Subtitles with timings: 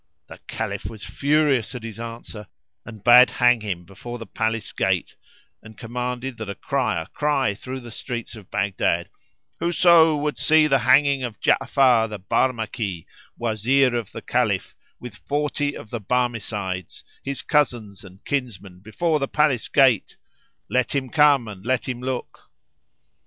[0.29, 2.47] The Caliph was furious at his answer
[2.87, 5.15] and bade hang him before the palace gate
[5.61, 9.11] and commanded that a crier cry through the streets of Baghdad,
[9.59, 13.05] "Whoso would see the hanging of Ja'afar, the Barmaki,
[13.37, 19.19] Wazir of the Caliph, with forty of the Barmecides, [FN#356] his cousins and kinsmen, before
[19.19, 20.17] the palace gate,
[20.67, 22.49] let him come and let him look!"